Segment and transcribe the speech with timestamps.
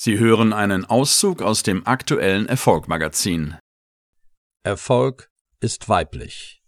[0.00, 3.56] Sie hören einen Auszug aus dem aktuellen Erfolg-Magazin.
[4.62, 5.28] Erfolg
[5.58, 6.62] ist weiblich.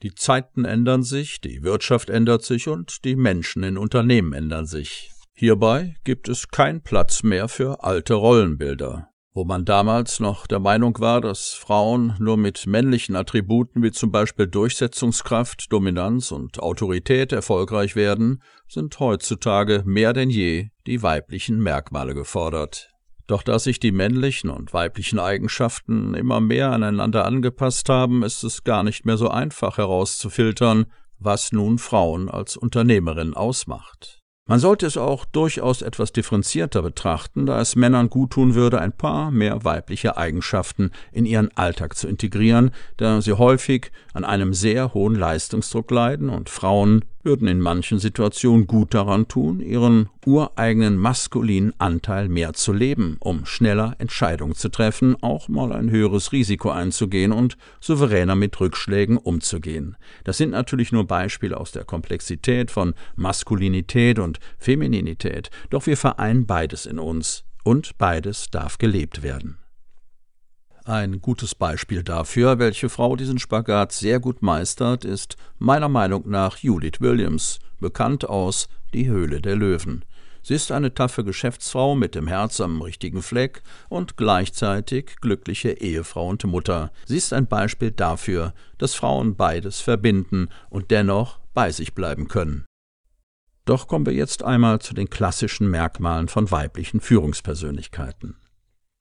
[0.00, 5.10] Die Zeiten ändern sich, die Wirtschaft ändert sich und die Menschen in Unternehmen ändern sich.
[5.34, 9.09] Hierbei gibt es keinen Platz mehr für alte Rollenbilder.
[9.32, 14.10] Wo man damals noch der Meinung war, dass Frauen nur mit männlichen Attributen wie zum
[14.10, 22.14] Beispiel Durchsetzungskraft, Dominanz und Autorität erfolgreich werden, sind heutzutage mehr denn je die weiblichen Merkmale
[22.14, 22.90] gefordert.
[23.28, 28.64] Doch da sich die männlichen und weiblichen Eigenschaften immer mehr aneinander angepasst haben, ist es
[28.64, 30.86] gar nicht mehr so einfach herauszufiltern,
[31.20, 34.19] was nun Frauen als Unternehmerin ausmacht.
[34.50, 39.30] Man sollte es auch durchaus etwas differenzierter betrachten, da es Männern guttun würde, ein paar
[39.30, 45.14] mehr weibliche Eigenschaften in ihren Alltag zu integrieren, da sie häufig an einem sehr hohen
[45.14, 52.28] Leistungsdruck leiden und Frauen würden in manchen Situationen gut daran tun, ihren ureigenen maskulinen Anteil
[52.28, 57.56] mehr zu leben, um schneller Entscheidungen zu treffen, auch mal ein höheres Risiko einzugehen und
[57.80, 59.96] souveräner mit Rückschlägen umzugehen.
[60.24, 66.46] Das sind natürlich nur Beispiele aus der Komplexität von Maskulinität und Femininität, doch wir vereinen
[66.46, 69.58] beides in uns, und beides darf gelebt werden.
[70.90, 76.56] Ein gutes Beispiel dafür, welche Frau diesen Spagat sehr gut meistert, ist meiner Meinung nach
[76.56, 80.04] Judith Williams, bekannt aus Die Höhle der Löwen.
[80.42, 86.26] Sie ist eine taffe Geschäftsfrau mit dem Herz am richtigen Fleck und gleichzeitig glückliche Ehefrau
[86.26, 86.90] und Mutter.
[87.06, 92.64] Sie ist ein Beispiel dafür, dass Frauen beides verbinden und dennoch bei sich bleiben können.
[93.64, 98.34] Doch kommen wir jetzt einmal zu den klassischen Merkmalen von weiblichen Führungspersönlichkeiten.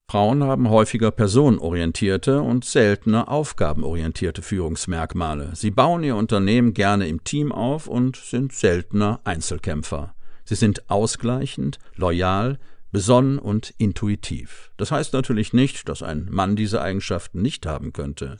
[0.09, 5.51] Frauen haben häufiger personenorientierte und seltener aufgabenorientierte Führungsmerkmale.
[5.53, 10.15] Sie bauen ihr Unternehmen gerne im Team auf und sind seltener Einzelkämpfer.
[10.45, 12.57] Sie sind ausgleichend, loyal,
[12.91, 14.71] besonnen und intuitiv.
[14.77, 18.39] Das heißt natürlich nicht, dass ein Mann diese Eigenschaften nicht haben könnte.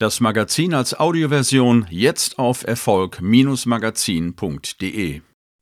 [0.00, 5.20] Das Magazin als Audioversion jetzt auf Erfolg-magazin.de